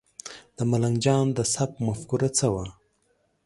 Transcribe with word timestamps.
د 0.57 0.59
ملنګ 0.71 0.95
جان 1.05 1.25
د 1.33 1.39
سبک 1.53 1.75
مفکوره 1.87 2.29
څه 2.37 2.47
وه؟ 2.53 2.65